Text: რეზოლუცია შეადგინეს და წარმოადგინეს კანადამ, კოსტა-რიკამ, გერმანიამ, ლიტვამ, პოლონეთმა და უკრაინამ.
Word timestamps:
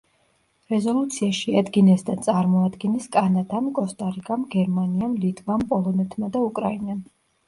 რეზოლუცია 0.73 1.33
შეადგინეს 1.39 2.03
და 2.07 2.15
წარმოადგინეს 2.27 3.05
კანადამ, 3.15 3.67
კოსტა-რიკამ, 3.79 4.47
გერმანიამ, 4.55 5.13
ლიტვამ, 5.27 5.67
პოლონეთმა 5.75 6.31
და 6.37 6.43
უკრაინამ. 6.47 7.05